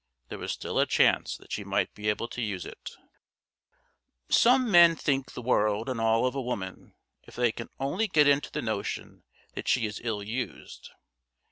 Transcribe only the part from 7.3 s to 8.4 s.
they can only get